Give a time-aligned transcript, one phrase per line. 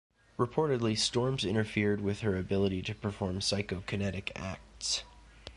[0.39, 5.03] Reportedly, storms interfered with her ability to perform psychokinetic acts.